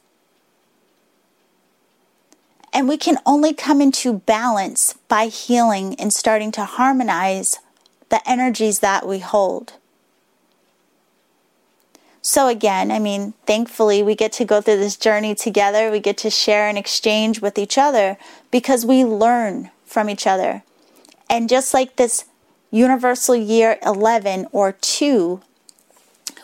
And 2.72 2.88
we 2.88 2.96
can 2.96 3.18
only 3.26 3.52
come 3.52 3.80
into 3.80 4.14
balance 4.14 4.94
by 5.08 5.26
healing 5.26 5.94
and 6.00 6.12
starting 6.12 6.50
to 6.52 6.64
harmonize 6.64 7.58
the 8.08 8.20
energies 8.28 8.78
that 8.80 9.06
we 9.06 9.18
hold. 9.18 9.74
So, 12.24 12.46
again, 12.46 12.92
I 12.92 12.98
mean, 12.98 13.34
thankfully, 13.46 14.02
we 14.02 14.14
get 14.14 14.32
to 14.34 14.44
go 14.44 14.60
through 14.60 14.76
this 14.76 14.96
journey 14.96 15.34
together. 15.34 15.90
We 15.90 15.98
get 15.98 16.16
to 16.18 16.30
share 16.30 16.68
and 16.68 16.78
exchange 16.78 17.40
with 17.40 17.58
each 17.58 17.76
other 17.76 18.16
because 18.50 18.86
we 18.86 19.04
learn 19.04 19.70
from 19.84 20.08
each 20.08 20.26
other. 20.26 20.62
And 21.28 21.48
just 21.48 21.74
like 21.74 21.96
this 21.96 22.24
universal 22.70 23.34
year 23.34 23.78
11 23.84 24.46
or 24.52 24.72
2 24.72 25.40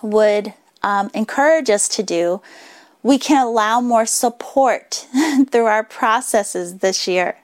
would 0.03 0.53
um, 0.83 1.11
encourage 1.15 1.71
us 1.71 1.89
to 1.89 2.03
do, 2.03 2.41
we 3.03 3.19
can 3.19 3.45
allow 3.45 3.81
more 3.81 4.07
support 4.07 5.07
through 5.51 5.67
our 5.67 5.85
processes 5.85 6.79
this 6.79 7.07
year. 7.07 7.37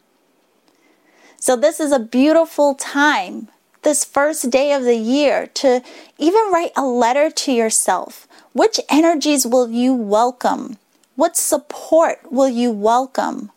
So, 1.38 1.56
this 1.56 1.78
is 1.78 1.92
a 1.92 1.98
beautiful 1.98 2.74
time, 2.74 3.48
this 3.82 4.04
first 4.04 4.50
day 4.50 4.72
of 4.72 4.84
the 4.84 4.96
year, 4.96 5.46
to 5.54 5.82
even 6.18 6.50
write 6.52 6.72
a 6.76 6.86
letter 6.86 7.30
to 7.30 7.52
yourself. 7.52 8.26
Which 8.52 8.80
energies 8.88 9.46
will 9.46 9.70
you 9.70 9.94
welcome? 9.94 10.78
What 11.16 11.36
support 11.36 12.32
will 12.32 12.48
you 12.48 12.70
welcome? 12.70 13.50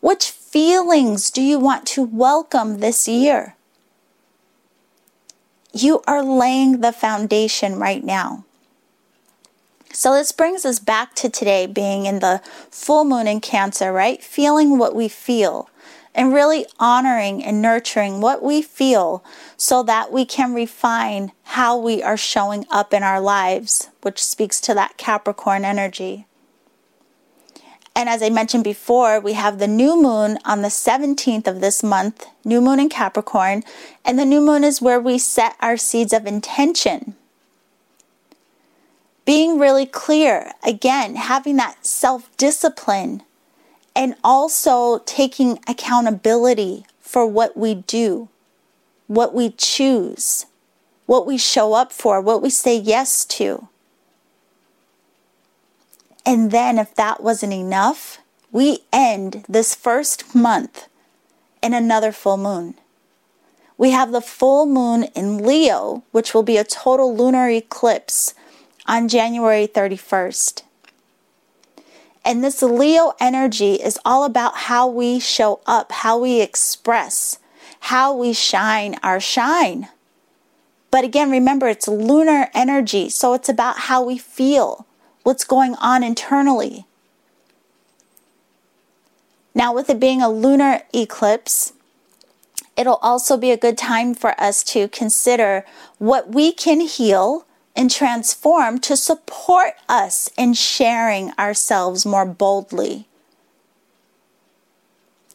Which 0.00 0.30
feelings 0.30 1.30
do 1.30 1.42
you 1.42 1.58
want 1.58 1.86
to 1.88 2.02
welcome 2.02 2.80
this 2.80 3.06
year? 3.06 3.54
You 5.72 6.02
are 6.06 6.22
laying 6.22 6.80
the 6.80 6.92
foundation 6.92 7.78
right 7.78 8.02
now. 8.02 8.45
So 9.96 10.12
this 10.12 10.30
brings 10.30 10.66
us 10.66 10.78
back 10.78 11.14
to 11.14 11.30
today 11.30 11.64
being 11.66 12.04
in 12.04 12.18
the 12.18 12.42
full 12.70 13.06
moon 13.06 13.26
in 13.26 13.40
Cancer, 13.40 13.94
right? 13.94 14.22
Feeling 14.22 14.76
what 14.76 14.94
we 14.94 15.08
feel 15.08 15.70
and 16.14 16.34
really 16.34 16.66
honoring 16.78 17.42
and 17.42 17.62
nurturing 17.62 18.20
what 18.20 18.42
we 18.42 18.60
feel 18.60 19.24
so 19.56 19.82
that 19.84 20.12
we 20.12 20.26
can 20.26 20.52
refine 20.52 21.32
how 21.44 21.78
we 21.78 22.02
are 22.02 22.18
showing 22.18 22.66
up 22.70 22.92
in 22.92 23.02
our 23.02 23.22
lives, 23.22 23.88
which 24.02 24.22
speaks 24.22 24.60
to 24.60 24.74
that 24.74 24.98
Capricorn 24.98 25.64
energy. 25.64 26.26
And 27.94 28.10
as 28.10 28.22
I 28.22 28.28
mentioned 28.28 28.64
before, 28.64 29.18
we 29.18 29.32
have 29.32 29.58
the 29.58 29.66
new 29.66 29.96
moon 30.00 30.38
on 30.44 30.60
the 30.60 30.68
17th 30.68 31.46
of 31.46 31.62
this 31.62 31.82
month, 31.82 32.26
new 32.44 32.60
moon 32.60 32.80
in 32.80 32.90
Capricorn. 32.90 33.62
And 34.04 34.18
the 34.18 34.26
new 34.26 34.42
moon 34.42 34.62
is 34.62 34.82
where 34.82 35.00
we 35.00 35.16
set 35.16 35.56
our 35.60 35.78
seeds 35.78 36.12
of 36.12 36.26
intention 36.26 37.14
being 39.26 39.58
really 39.58 39.84
clear, 39.84 40.52
again, 40.64 41.16
having 41.16 41.56
that 41.56 41.84
self 41.84 42.34
discipline, 42.38 43.22
and 43.94 44.14
also 44.24 45.00
taking 45.00 45.58
accountability 45.68 46.86
for 47.00 47.26
what 47.26 47.56
we 47.56 47.74
do, 47.74 48.28
what 49.08 49.34
we 49.34 49.50
choose, 49.50 50.46
what 51.06 51.26
we 51.26 51.36
show 51.36 51.74
up 51.74 51.92
for, 51.92 52.20
what 52.20 52.40
we 52.40 52.48
say 52.48 52.76
yes 52.78 53.24
to. 53.24 53.68
And 56.24 56.50
then, 56.50 56.78
if 56.78 56.94
that 56.94 57.22
wasn't 57.22 57.52
enough, 57.52 58.18
we 58.52 58.80
end 58.92 59.44
this 59.48 59.74
first 59.74 60.34
month 60.34 60.88
in 61.62 61.74
another 61.74 62.12
full 62.12 62.36
moon. 62.36 62.74
We 63.76 63.90
have 63.90 64.12
the 64.12 64.20
full 64.20 64.66
moon 64.66 65.04
in 65.14 65.44
Leo, 65.44 66.04
which 66.12 66.32
will 66.32 66.42
be 66.42 66.56
a 66.56 66.64
total 66.64 67.14
lunar 67.14 67.48
eclipse 67.50 68.34
on 68.86 69.08
January 69.08 69.66
31st. 69.66 70.62
And 72.24 72.42
this 72.42 72.62
Leo 72.62 73.12
energy 73.20 73.74
is 73.74 73.98
all 74.04 74.24
about 74.24 74.56
how 74.56 74.88
we 74.88 75.20
show 75.20 75.60
up, 75.64 75.92
how 75.92 76.18
we 76.18 76.40
express, 76.40 77.38
how 77.80 78.12
we 78.12 78.32
shine 78.32 78.96
our 79.02 79.20
shine. 79.20 79.88
But 80.90 81.04
again, 81.04 81.30
remember, 81.30 81.68
it's 81.68 81.86
lunar 81.86 82.48
energy, 82.52 83.08
so 83.10 83.34
it's 83.34 83.48
about 83.48 83.78
how 83.80 84.02
we 84.02 84.18
feel, 84.18 84.86
what's 85.22 85.44
going 85.44 85.74
on 85.76 86.02
internally. 86.02 86.84
Now, 89.54 89.72
with 89.72 89.88
it 89.88 90.00
being 90.00 90.20
a 90.20 90.28
lunar 90.28 90.82
eclipse, 90.92 91.72
it'll 92.76 92.96
also 92.96 93.36
be 93.36 93.52
a 93.52 93.56
good 93.56 93.78
time 93.78 94.14
for 94.14 94.38
us 94.40 94.62
to 94.64 94.88
consider 94.88 95.64
what 95.98 96.34
we 96.34 96.52
can 96.52 96.80
heal 96.80 97.45
and 97.76 97.90
transform 97.90 98.78
to 98.80 98.96
support 98.96 99.74
us 99.88 100.30
in 100.36 100.54
sharing 100.54 101.30
ourselves 101.38 102.06
more 102.06 102.24
boldly. 102.24 103.06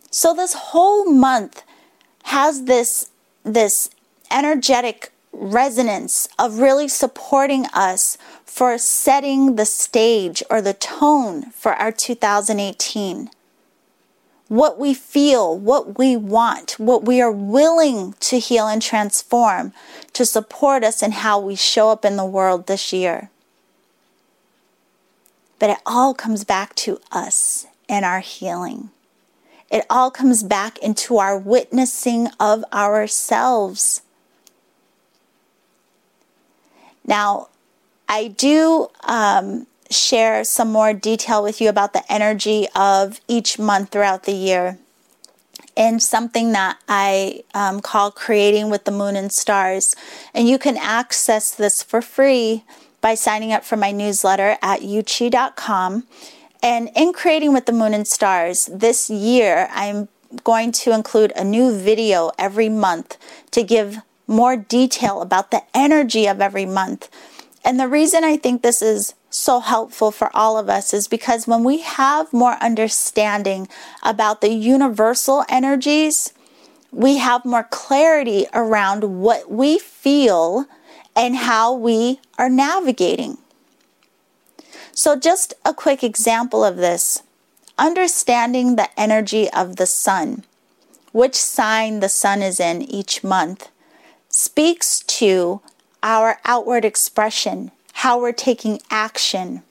So 0.09 0.33
this 0.33 0.53
whole 0.53 1.05
month 1.05 1.63
has 2.23 2.65
this 2.65 3.09
this 3.43 3.89
energetic 4.29 5.11
resonance 5.31 6.27
of 6.37 6.59
really 6.59 6.87
supporting 6.87 7.65
us 7.73 8.17
for 8.45 8.77
setting 8.77 9.55
the 9.55 9.65
stage 9.65 10.43
or 10.49 10.61
the 10.61 10.73
tone 10.73 11.51
for 11.51 11.73
our 11.73 11.91
2018 11.91 13.29
what 14.51 14.77
we 14.77 14.93
feel, 14.93 15.57
what 15.57 15.97
we 15.97 16.17
want, 16.17 16.71
what 16.77 17.05
we 17.05 17.21
are 17.21 17.31
willing 17.31 18.13
to 18.19 18.37
heal 18.37 18.67
and 18.67 18.81
transform 18.81 19.71
to 20.11 20.25
support 20.25 20.83
us 20.83 21.01
in 21.01 21.13
how 21.13 21.39
we 21.39 21.55
show 21.55 21.89
up 21.89 22.03
in 22.03 22.17
the 22.17 22.25
world 22.25 22.67
this 22.67 22.91
year. 22.91 23.29
But 25.57 25.69
it 25.69 25.77
all 25.85 26.13
comes 26.13 26.43
back 26.43 26.75
to 26.75 26.99
us 27.13 27.65
and 27.87 28.03
our 28.03 28.19
healing. 28.19 28.89
It 29.71 29.85
all 29.89 30.11
comes 30.11 30.43
back 30.43 30.77
into 30.79 31.17
our 31.17 31.37
witnessing 31.37 32.27
of 32.37 32.65
ourselves. 32.73 34.01
Now, 37.07 37.47
I 38.09 38.27
do 38.27 38.89
um, 39.05 39.65
share 39.91 40.43
some 40.43 40.71
more 40.71 40.93
detail 40.93 41.43
with 41.43 41.61
you 41.61 41.69
about 41.69 41.93
the 41.93 42.03
energy 42.11 42.67
of 42.75 43.21
each 43.27 43.59
month 43.59 43.89
throughout 43.91 44.23
the 44.23 44.33
year. 44.33 44.77
and 45.77 46.01
something 46.03 46.51
that 46.51 46.77
I 46.89 47.43
um, 47.53 47.79
call 47.81 48.11
Creating 48.11 48.69
with 48.69 48.83
the 48.83 48.91
Moon 48.91 49.15
and 49.15 49.31
Stars. 49.31 49.95
And 50.33 50.47
you 50.47 50.59
can 50.59 50.77
access 50.77 51.53
this 51.53 51.81
for 51.81 52.01
free 52.01 52.63
by 52.99 53.15
signing 53.15 53.51
up 53.53 53.63
for 53.63 53.77
my 53.77 53.91
newsletter 53.91 54.57
at 54.61 54.81
yewchi.com. 54.81 56.05
And 56.61 56.89
in 56.95 57.13
Creating 57.13 57.53
with 57.53 57.65
the 57.65 57.71
Moon 57.71 57.93
and 57.93 58.07
Stars, 58.07 58.67
this 58.71 59.09
year 59.09 59.69
I'm 59.71 60.09
going 60.43 60.71
to 60.73 60.93
include 60.93 61.33
a 61.35 61.43
new 61.43 61.75
video 61.75 62.31
every 62.37 62.69
month 62.69 63.17
to 63.51 63.63
give 63.63 63.97
more 64.27 64.55
detail 64.55 65.21
about 65.21 65.51
the 65.51 65.63
energy 65.73 66.27
of 66.27 66.41
every 66.41 66.65
month. 66.65 67.09
And 67.63 67.79
the 67.79 67.87
reason 67.87 68.23
I 68.23 68.37
think 68.37 68.61
this 68.61 68.81
is 68.81 69.13
so 69.29 69.59
helpful 69.59 70.11
for 70.11 70.29
all 70.35 70.57
of 70.57 70.69
us 70.69 70.93
is 70.93 71.07
because 71.07 71.47
when 71.47 71.63
we 71.63 71.81
have 71.81 72.33
more 72.33 72.53
understanding 72.61 73.67
about 74.03 74.41
the 74.41 74.51
universal 74.51 75.45
energies, 75.47 76.33
we 76.91 77.17
have 77.17 77.45
more 77.45 77.63
clarity 77.63 78.45
around 78.53 79.21
what 79.21 79.49
we 79.49 79.79
feel 79.79 80.65
and 81.15 81.35
how 81.35 81.73
we 81.73 82.19
are 82.37 82.49
navigating. 82.49 83.37
So, 84.93 85.15
just 85.15 85.53
a 85.65 85.73
quick 85.73 86.03
example 86.03 86.65
of 86.65 86.77
this 86.77 87.23
understanding 87.77 88.75
the 88.75 88.87
energy 88.99 89.49
of 89.51 89.77
the 89.77 89.85
sun, 89.85 90.43
which 91.11 91.35
sign 91.35 91.99
the 91.99 92.09
sun 92.09 92.41
is 92.41 92.59
in 92.59 92.81
each 92.81 93.23
month, 93.23 93.69
speaks 94.29 94.99
to 94.99 95.61
our 96.03 96.39
outward 96.45 96.85
expression, 96.85 97.71
how 97.93 98.19
we're 98.19 98.31
taking 98.31 98.81
action. 98.89 99.63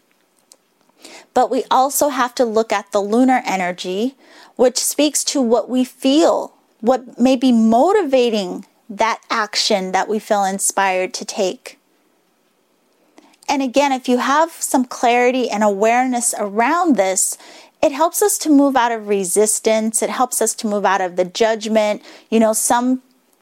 But 1.34 1.50
we 1.50 1.64
also 1.70 2.08
have 2.08 2.34
to 2.36 2.44
look 2.44 2.72
at 2.72 2.92
the 2.92 3.00
lunar 3.00 3.42
energy, 3.44 4.14
which 4.56 4.78
speaks 4.78 5.24
to 5.24 5.40
what 5.40 5.68
we 5.68 5.84
feel, 5.84 6.52
what 6.80 7.18
may 7.18 7.36
be 7.36 7.52
motivating 7.52 8.66
that 8.88 9.20
action 9.30 9.92
that 9.92 10.08
we 10.08 10.18
feel 10.18 10.44
inspired 10.44 11.14
to 11.14 11.24
take. 11.24 11.78
And 13.48 13.62
again, 13.62 13.92
if 13.92 14.08
you 14.08 14.18
have 14.18 14.50
some 14.52 14.84
clarity 14.84 15.48
and 15.50 15.62
awareness 15.62 16.34
around 16.38 16.96
this, 16.96 17.36
it 17.82 17.92
helps 17.92 18.20
us 18.20 18.36
to 18.38 18.50
move 18.50 18.76
out 18.76 18.92
of 18.92 19.08
resistance. 19.08 20.02
It 20.02 20.10
helps 20.10 20.42
us 20.42 20.54
to 20.56 20.66
move 20.66 20.84
out 20.84 21.00
of 21.00 21.16
the 21.16 21.24
judgment. 21.24 22.02
You 22.28 22.40
know, 22.40 22.52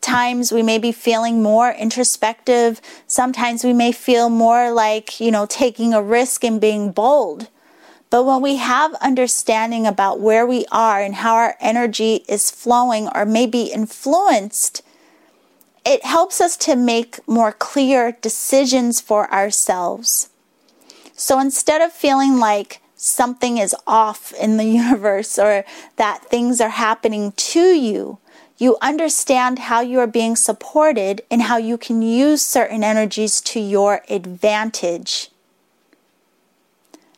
sometimes 0.01 0.53
we 0.53 0.63
may 0.63 0.79
be 0.79 0.93
feeling 0.93 1.43
more 1.43 1.73
introspective. 1.73 2.81
Sometimes 3.09 3.65
we 3.65 3.73
may 3.73 3.91
feel 3.91 4.31
more 4.31 4.71
like, 4.71 5.21
you 5.21 5.33
know, 5.33 5.45
taking 5.45 5.93
a 5.93 6.01
risk 6.01 6.45
and 6.45 6.61
being 6.61 6.93
bold. 6.93 7.49
But 8.09 8.25
when 8.25 8.41
we 8.41 8.57
have 8.57 8.95
understanding 9.03 9.87
about 9.87 10.21
where 10.21 10.47
we 10.47 10.65
are 10.71 11.01
and 11.01 11.17
how 11.17 11.35
our 11.35 11.57
energy 11.61 12.25
is 12.29 12.51
flowing 12.51 13.09
or 13.09 13.27
may 13.27 13.47
be 13.47 13.65
influenced, 13.65 14.83
it 15.85 16.05
helps 16.05 16.41
us 16.41 16.57
to 16.59 16.77
make 16.77 17.19
more 17.29 17.51
clear 17.53 18.13
decisions 18.23 19.01
for 19.01 19.31
ourselves. 19.33 20.31
So 21.15 21.41
instead 21.41 21.83
of 21.83 21.93
feeling 21.93 22.39
like 22.39 22.81
something 22.95 23.59
is 23.59 23.75
off 23.85 24.33
in 24.41 24.59
the 24.59 24.65
universe 24.83 25.39
or 25.41 25.65
that 25.97 26.25
things 26.27 26.61
are 26.61 26.71
happening 26.71 27.33
to 27.33 27.61
you, 27.61 28.19
you 28.59 28.77
understand 28.83 29.61
how 29.61 29.81
you 29.81 30.01
are 30.01 30.07
being 30.07 30.37
supported 30.37 31.23
and 31.31 31.43
how 31.43 31.57
you 31.57 31.79
can 31.79 32.03
use 32.03 32.45
certain 32.45 32.83
energies 32.83 33.41
to 33.41 33.61
your 33.61 34.03
advantage. 34.11 35.31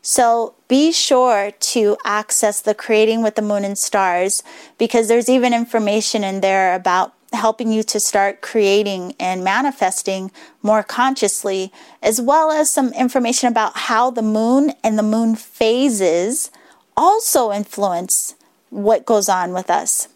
So 0.02 0.54
be 0.68 0.92
sure 0.92 1.50
to 1.50 1.96
access 2.04 2.60
the 2.60 2.74
Creating 2.74 3.22
with 3.22 3.34
the 3.34 3.42
Moon 3.42 3.64
and 3.64 3.76
Stars 3.76 4.42
because 4.78 5.08
there's 5.08 5.28
even 5.28 5.52
information 5.52 6.24
in 6.24 6.40
there 6.40 6.74
about 6.74 7.14
helping 7.32 7.70
you 7.70 7.82
to 7.84 8.00
start 8.00 8.40
creating 8.40 9.14
and 9.20 9.44
manifesting 9.44 10.30
more 10.62 10.82
consciously, 10.82 11.72
as 12.02 12.20
well 12.20 12.50
as 12.50 12.70
some 12.70 12.92
information 12.94 13.48
about 13.48 13.76
how 13.76 14.10
the 14.10 14.22
moon 14.22 14.72
and 14.82 14.98
the 14.98 15.02
moon 15.02 15.36
phases 15.36 16.50
also 16.96 17.52
influence 17.52 18.34
what 18.70 19.06
goes 19.06 19.28
on 19.28 19.52
with 19.52 19.70
us. 19.70 20.08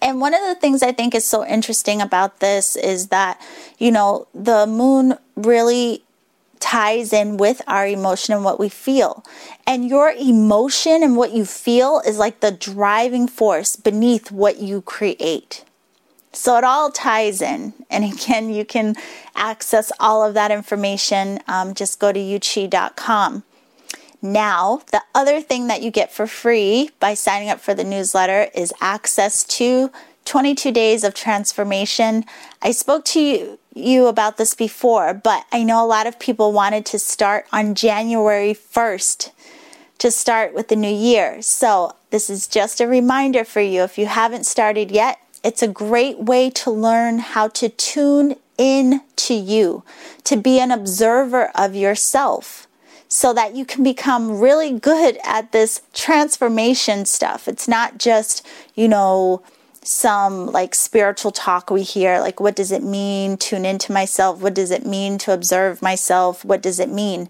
And 0.00 0.20
one 0.20 0.34
of 0.34 0.40
the 0.42 0.54
things 0.54 0.82
I 0.82 0.92
think 0.92 1.14
is 1.14 1.24
so 1.24 1.44
interesting 1.44 2.00
about 2.00 2.40
this 2.40 2.76
is 2.76 3.08
that, 3.08 3.40
you 3.78 3.90
know, 3.90 4.28
the 4.34 4.66
moon 4.66 5.18
really 5.36 6.04
ties 6.60 7.12
in 7.12 7.36
with 7.36 7.62
our 7.66 7.86
emotion 7.86 8.34
and 8.34 8.44
what 8.44 8.58
we 8.60 8.68
feel. 8.68 9.24
And 9.66 9.88
your 9.88 10.10
emotion 10.10 11.02
and 11.02 11.16
what 11.16 11.32
you 11.32 11.44
feel 11.44 12.00
is 12.06 12.18
like 12.18 12.40
the 12.40 12.52
driving 12.52 13.28
force 13.28 13.76
beneath 13.76 14.30
what 14.30 14.58
you 14.58 14.82
create. 14.82 15.64
So 16.32 16.56
it 16.56 16.64
all 16.64 16.90
ties 16.90 17.40
in. 17.40 17.72
And 17.90 18.04
again, 18.04 18.50
you 18.50 18.64
can 18.64 18.96
access 19.34 19.90
all 19.98 20.24
of 20.24 20.34
that 20.34 20.50
information. 20.50 21.40
Um, 21.48 21.74
just 21.74 21.98
go 21.98 22.12
to 22.12 22.18
yewchi.com. 22.18 23.42
Now, 24.20 24.82
the 24.90 25.02
other 25.14 25.40
thing 25.40 25.68
that 25.68 25.82
you 25.82 25.90
get 25.90 26.12
for 26.12 26.26
free 26.26 26.90
by 26.98 27.14
signing 27.14 27.50
up 27.50 27.60
for 27.60 27.72
the 27.72 27.84
newsletter 27.84 28.48
is 28.54 28.72
access 28.80 29.44
to 29.44 29.92
22 30.24 30.72
days 30.72 31.04
of 31.04 31.14
transformation. 31.14 32.24
I 32.60 32.72
spoke 32.72 33.04
to 33.06 33.20
you, 33.20 33.58
you 33.74 34.06
about 34.06 34.36
this 34.36 34.54
before, 34.54 35.14
but 35.14 35.46
I 35.52 35.62
know 35.62 35.84
a 35.84 35.86
lot 35.86 36.06
of 36.06 36.18
people 36.18 36.52
wanted 36.52 36.84
to 36.86 36.98
start 36.98 37.46
on 37.52 37.74
January 37.74 38.54
1st 38.54 39.30
to 39.98 40.10
start 40.10 40.52
with 40.52 40.68
the 40.68 40.76
new 40.76 40.92
year. 40.94 41.40
So, 41.40 41.94
this 42.10 42.28
is 42.28 42.46
just 42.46 42.80
a 42.80 42.86
reminder 42.86 43.44
for 43.44 43.60
you. 43.60 43.82
If 43.82 43.98
you 43.98 44.06
haven't 44.06 44.46
started 44.46 44.90
yet, 44.90 45.18
it's 45.44 45.62
a 45.62 45.68
great 45.68 46.18
way 46.18 46.50
to 46.50 46.70
learn 46.70 47.18
how 47.18 47.48
to 47.48 47.68
tune 47.68 48.36
in 48.56 49.00
to 49.16 49.34
you, 49.34 49.84
to 50.24 50.36
be 50.36 50.58
an 50.58 50.70
observer 50.70 51.50
of 51.54 51.74
yourself 51.74 52.67
so 53.08 53.32
that 53.32 53.56
you 53.56 53.64
can 53.64 53.82
become 53.82 54.38
really 54.38 54.78
good 54.78 55.18
at 55.24 55.52
this 55.52 55.82
transformation 55.94 57.06
stuff. 57.06 57.48
It's 57.48 57.66
not 57.66 57.98
just, 57.98 58.46
you 58.74 58.86
know, 58.86 59.42
some 59.82 60.46
like 60.46 60.74
spiritual 60.74 61.30
talk 61.30 61.70
we 61.70 61.82
hear 61.82 62.20
like 62.20 62.40
what 62.40 62.54
does 62.54 62.70
it 62.70 62.82
mean 62.82 63.38
tune 63.38 63.64
into 63.64 63.90
myself? 63.90 64.40
What 64.40 64.54
does 64.54 64.70
it 64.70 64.84
mean 64.84 65.16
to 65.18 65.32
observe 65.32 65.80
myself? 65.80 66.44
What 66.44 66.60
does 66.62 66.78
it 66.78 66.90
mean? 66.90 67.28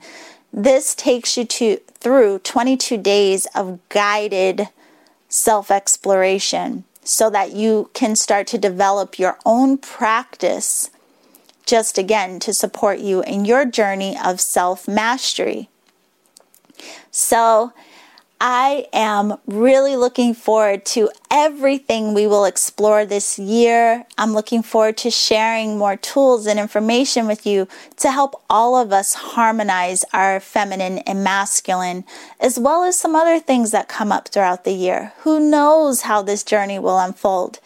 This 0.53 0.95
takes 0.95 1.37
you 1.37 1.45
to 1.45 1.77
through 2.01 2.41
22 2.41 2.97
days 2.97 3.47
of 3.55 3.79
guided 3.89 4.69
self 5.29 5.71
exploration 5.71 6.85
so 7.05 7.31
that 7.31 7.53
you 7.53 7.91
can 7.95 8.17
start 8.17 8.47
to 8.49 8.59
develop 8.59 9.19
your 9.19 9.39
own 9.47 9.79
practice, 9.79 10.91
just 11.69 11.99
again 11.99 12.41
to 12.41 12.55
support 12.55 12.99
you 12.99 13.23
in 13.23 13.45
your 13.45 13.67
journey 13.67 14.17
of 14.25 14.41
self 14.41 14.89
mastery. 14.89 15.69
So, 17.11 17.73
I 18.41 18.87
am 18.93 19.37
really 19.49 19.97
looking 19.97 20.33
forward 20.33 20.87
to 20.87 21.11
everything 21.29 22.15
we 22.15 22.29
will 22.29 22.45
explore 22.45 23.05
this 23.05 23.37
year. 23.37 24.07
I'm 24.17 24.33
looking 24.33 24.63
forward 24.63 24.97
to 24.99 25.11
sharing 25.11 25.77
more 25.77 25.97
tools 25.97 26.47
and 26.47 26.59
information 26.59 27.27
with 27.27 27.45
you 27.45 27.67
to 27.97 28.13
help 28.13 28.41
all 28.49 28.77
of 28.77 28.93
us 28.93 29.15
harmonize 29.15 30.05
our 30.13 30.39
feminine 30.39 30.99
and 30.99 31.25
masculine, 31.25 32.05
as 32.39 32.61
well 32.61 32.85
as 32.85 32.97
some 32.97 33.17
other 33.17 33.41
things 33.41 33.73
that 33.73 33.89
come 33.89 34.13
up 34.13 34.29
throughout 34.29 34.63
the 34.63 34.73
year. 34.73 35.13
Who 35.23 35.41
knows 35.41 36.03
how 36.03 36.23
this 36.23 36.45
journey 36.45 36.79
will 36.79 37.01
unfold? 37.01 37.59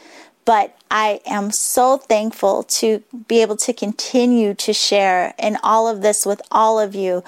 But 0.44 0.76
I 0.90 1.20
am 1.24 1.50
so 1.50 1.98
thankful 1.98 2.64
to 2.64 3.02
be 3.28 3.42
able 3.42 3.56
to 3.58 3.72
continue 3.72 4.54
to 4.54 4.72
share 4.72 5.34
in 5.38 5.56
all 5.62 5.88
of 5.88 6.02
this 6.02 6.26
with 6.26 6.42
all 6.50 6.80
of 6.80 6.94
you 6.94 7.22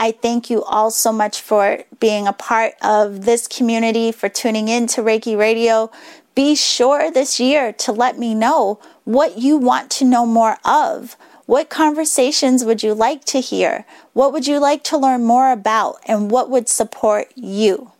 I 0.00 0.12
thank 0.12 0.48
you 0.48 0.62
all 0.62 0.92
so 0.92 1.10
much 1.10 1.40
for 1.40 1.82
being 1.98 2.28
a 2.28 2.32
part 2.32 2.74
of 2.80 3.24
this 3.24 3.48
community, 3.48 4.12
for 4.12 4.28
tuning 4.28 4.68
in 4.68 4.86
to 4.88 5.02
Reiki 5.02 5.36
Radio. 5.36 5.90
Be 6.36 6.54
sure 6.54 7.10
this 7.10 7.40
year 7.40 7.72
to 7.72 7.90
let 7.90 8.16
me 8.16 8.32
know 8.32 8.78
what 9.02 9.38
you 9.38 9.56
want 9.56 9.90
to 9.90 10.04
know 10.04 10.24
more 10.24 10.58
of. 10.64 11.16
What 11.46 11.68
conversations 11.68 12.64
would 12.64 12.84
you 12.84 12.94
like 12.94 13.24
to 13.24 13.40
hear? 13.40 13.84
What 14.12 14.32
would 14.32 14.46
you 14.46 14.60
like 14.60 14.84
to 14.84 14.96
learn 14.96 15.24
more 15.24 15.50
about? 15.50 15.96
And 16.06 16.30
what 16.30 16.48
would 16.48 16.68
support 16.68 17.32
you? 17.34 17.90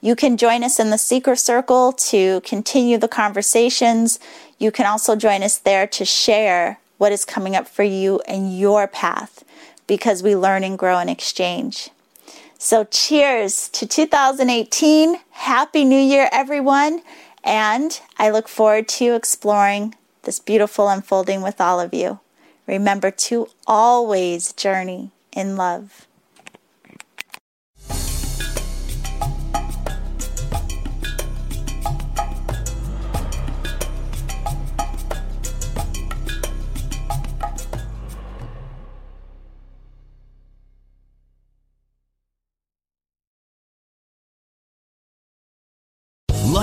You 0.00 0.14
can 0.14 0.36
join 0.36 0.62
us 0.62 0.78
in 0.78 0.90
the 0.90 0.98
Seeker 0.98 1.34
Circle 1.34 1.92
to 1.92 2.40
continue 2.42 2.98
the 2.98 3.08
conversations. 3.08 4.20
You 4.58 4.70
can 4.70 4.86
also 4.86 5.16
join 5.16 5.42
us 5.42 5.58
there 5.58 5.86
to 5.88 6.04
share 6.04 6.78
what 6.98 7.12
is 7.12 7.24
coming 7.24 7.56
up 7.56 7.66
for 7.66 7.82
you 7.82 8.20
and 8.28 8.56
your 8.56 8.86
path 8.86 9.44
because 9.86 10.22
we 10.22 10.36
learn 10.36 10.62
and 10.62 10.78
grow 10.78 10.98
and 10.98 11.10
exchange. 11.10 11.90
So, 12.58 12.84
cheers 12.84 13.68
to 13.70 13.86
2018. 13.86 15.16
Happy 15.30 15.84
New 15.84 16.00
Year, 16.00 16.28
everyone. 16.32 17.02
And 17.44 18.00
I 18.18 18.30
look 18.30 18.48
forward 18.48 18.88
to 18.88 19.14
exploring 19.14 19.94
this 20.24 20.40
beautiful 20.40 20.88
unfolding 20.88 21.42
with 21.42 21.60
all 21.60 21.80
of 21.80 21.94
you. 21.94 22.18
Remember 22.66 23.10
to 23.12 23.48
always 23.66 24.52
journey 24.52 25.12
in 25.32 25.56
love. 25.56 26.07